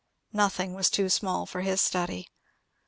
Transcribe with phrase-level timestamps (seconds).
[0.33, 2.27] Nothing was too small for his study.